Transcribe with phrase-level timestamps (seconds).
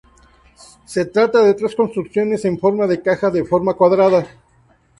[0.83, 4.25] Se trata de tres construcciones en forma de caja de forma cuadrada.